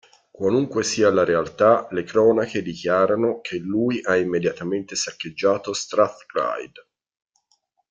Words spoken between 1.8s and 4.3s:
le cronache dichiarano che "lui ha